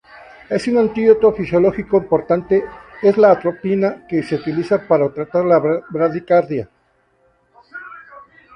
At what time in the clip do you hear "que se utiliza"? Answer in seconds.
4.07-4.87